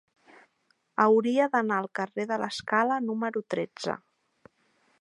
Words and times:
Hauria 1.03 1.45
d'anar 1.55 1.77
al 1.81 1.89
carrer 1.99 2.25
de 2.31 2.39
l'Escala 2.45 2.99
número 3.11 3.45
tretze. 3.55 3.99